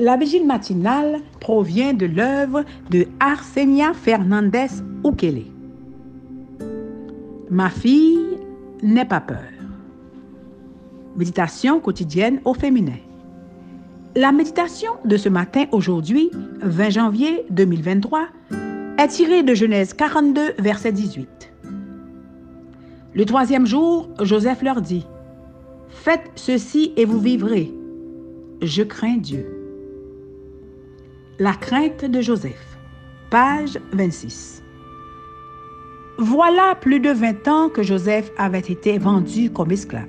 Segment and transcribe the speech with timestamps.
[0.00, 4.68] La vigile matinale provient de l'œuvre de Arsenia Fernandez
[5.04, 5.42] Ukele.
[7.50, 8.38] Ma fille
[8.82, 9.44] n'aie pas peur.
[11.16, 12.96] Méditation quotidienne au féminin.
[14.16, 16.30] La méditation de ce matin, aujourd'hui,
[16.62, 18.28] 20 janvier 2023,
[18.96, 21.52] est tirée de Genèse 42, verset 18.
[23.12, 25.06] Le troisième jour, Joseph leur dit,
[25.90, 27.70] Faites ceci et vous vivrez.
[28.62, 29.59] Je crains Dieu.
[31.40, 32.76] La crainte de Joseph.
[33.30, 34.62] Page 26.
[36.18, 40.06] Voilà plus de 20 ans que Joseph avait été vendu comme esclave.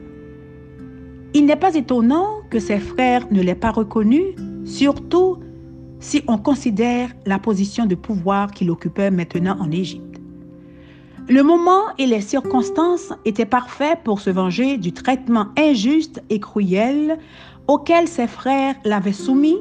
[1.34, 4.35] Il n'est pas étonnant que ses frères ne l'aient pas reconnu,
[4.66, 5.38] surtout
[6.02, 10.20] si on considère la position de pouvoir qu'il occupait maintenant en Égypte.
[11.29, 17.18] Le moment et les circonstances étaient parfaits pour se venger du traitement injuste et cruel
[17.70, 19.59] auquel ses frères l'avaient soumis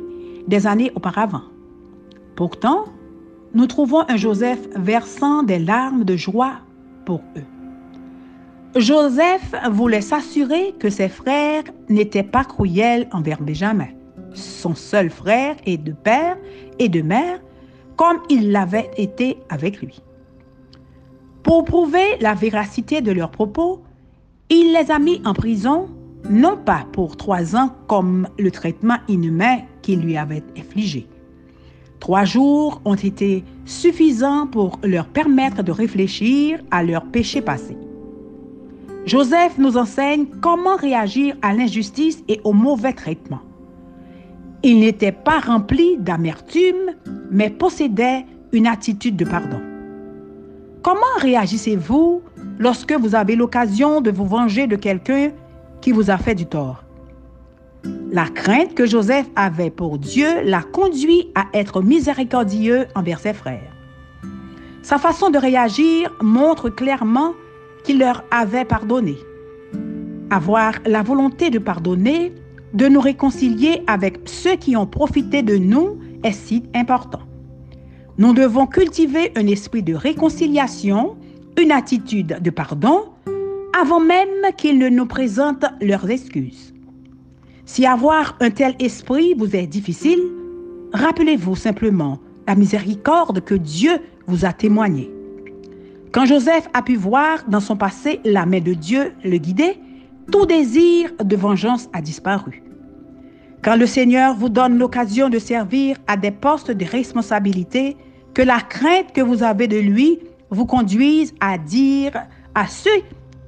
[0.48, 1.42] des années auparavant.
[2.41, 2.86] Pourtant,
[3.52, 6.55] nous trouvons un Joseph versant des larmes de joie
[7.05, 8.80] pour eux.
[8.80, 13.88] Joseph voulait s'assurer que ses frères n'étaient pas cruels envers Benjamin,
[14.32, 16.38] son seul frère et de père
[16.78, 17.42] et de mère,
[17.97, 20.00] comme il l'avait été avec lui.
[21.42, 23.82] Pour prouver la véracité de leurs propos,
[24.48, 25.91] il les a mis en prison,
[26.30, 31.06] non pas pour trois ans comme le traitement inhumain qu'il lui avait infligé,
[32.00, 37.76] Trois jours ont été suffisants pour leur permettre de réfléchir à leurs péchés passés.
[39.04, 43.40] Joseph nous enseigne comment réagir à l'injustice et au mauvais traitement.
[44.62, 46.94] Il n'était pas rempli d'amertume,
[47.30, 49.60] mais possédait une attitude de pardon.
[50.82, 52.22] Comment réagissez-vous
[52.58, 55.30] lorsque vous avez l'occasion de vous venger de quelqu'un
[55.80, 56.82] qui vous a fait du tort?
[58.12, 63.72] La crainte que Joseph avait pour Dieu l'a conduit à être miséricordieux envers ses frères.
[64.82, 67.34] Sa façon de réagir montre clairement
[67.84, 69.16] qu'il leur avait pardonné.
[70.30, 72.32] Avoir la volonté de pardonner,
[72.72, 77.20] de nous réconcilier avec ceux qui ont profité de nous est si important.
[78.19, 81.16] Nous devons cultiver un esprit de réconciliation,
[81.60, 83.04] une attitude de pardon,
[83.80, 86.74] avant même qu'ils ne nous présentent leurs excuses.
[87.72, 90.19] Si avoir un tel esprit vous est difficile,
[90.92, 93.92] rappelez-vous simplement la miséricorde que Dieu
[94.26, 95.08] vous a témoignée.
[96.10, 99.78] Quand Joseph a pu voir dans son passé la main de Dieu le guider,
[100.32, 102.64] tout désir de vengeance a disparu.
[103.62, 107.97] Quand le Seigneur vous donne l'occasion de servir à des postes de responsabilité,
[108.34, 110.19] que la crainte que vous avez de lui
[110.50, 112.14] vous conduise à dire
[112.52, 113.00] à ceux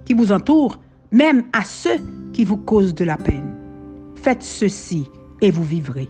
[0.04, 0.78] qui vous entourent,
[1.10, 1.98] même à ceux
[2.32, 3.51] qui vous causent de la peine.
[4.22, 5.10] Faites ceci
[5.40, 6.08] et vous vivrez.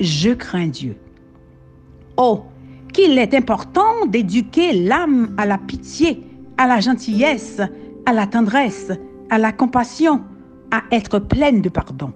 [0.00, 0.96] Je crains Dieu.
[2.16, 2.42] Oh,
[2.92, 6.24] qu'il est important d'éduquer l'âme à la pitié,
[6.58, 7.60] à la gentillesse,
[8.06, 8.90] à la tendresse,
[9.30, 10.24] à la compassion,
[10.72, 12.12] à être pleine de pardon.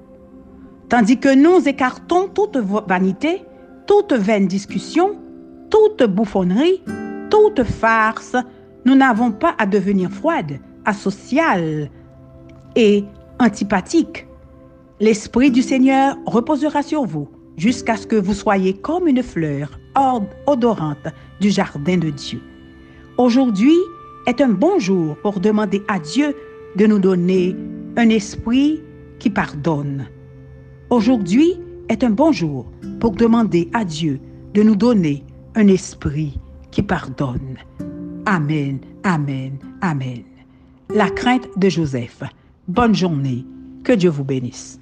[0.88, 3.44] Tandis que nous écartons toute vanité,
[3.86, 5.16] toute vaine discussion,
[5.70, 6.82] toute bouffonnerie,
[7.30, 8.34] toute farce,
[8.84, 11.90] nous n'avons pas à devenir froides, asociales
[12.74, 13.04] et
[13.38, 14.26] antipathiques,
[15.02, 19.80] L'Esprit du Seigneur reposera sur vous jusqu'à ce que vous soyez comme une fleur
[20.46, 21.08] odorante
[21.40, 22.42] du jardin de Dieu.
[23.16, 23.76] Aujourd'hui
[24.26, 26.36] est un bon jour pour demander à Dieu
[26.76, 27.56] de nous donner
[27.96, 28.82] un esprit
[29.18, 30.06] qui pardonne.
[30.90, 31.54] Aujourd'hui
[31.88, 32.66] est un bon jour
[33.00, 34.20] pour demander à Dieu
[34.52, 35.24] de nous donner
[35.54, 36.38] un esprit
[36.72, 37.56] qui pardonne.
[38.26, 40.24] Amen, amen, amen.
[40.94, 42.22] La crainte de Joseph.
[42.68, 43.46] Bonne journée.
[43.82, 44.78] Que Dieu vous bénisse.